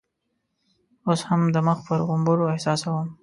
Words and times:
اوس 1.07 1.21
هم 1.29 1.41
د 1.55 1.57
مخ 1.67 1.77
پر 1.87 1.99
غومبرو 2.07 2.51
احساسوم. 2.53 3.07